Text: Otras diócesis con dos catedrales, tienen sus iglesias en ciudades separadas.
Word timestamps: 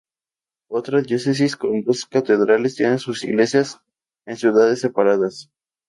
Otras 0.71 1.05
diócesis 1.05 1.55
con 1.55 1.83
dos 1.83 2.05
catedrales, 2.07 2.73
tienen 2.73 2.97
sus 2.97 3.23
iglesias 3.23 3.79
en 4.25 4.35
ciudades 4.35 4.81
separadas. 4.81 5.51